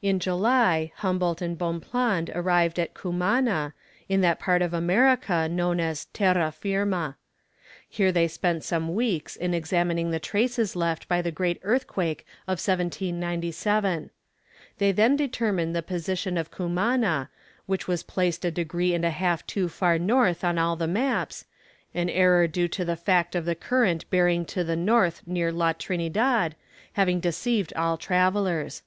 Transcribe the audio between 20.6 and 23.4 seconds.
the maps an error due to the fact